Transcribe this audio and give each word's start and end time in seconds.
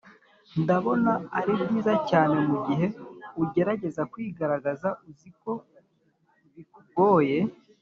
ndabona 0.61 1.11
ari 1.37 1.51
byiza 1.59 1.93
cyane 2.09 2.35
mugihe 2.47 2.85
ugerageza 3.43 4.01
kwigaragaza 4.11 4.89
uzi 5.09 5.29
ko 5.41 5.51
bikugoye. 6.55 7.37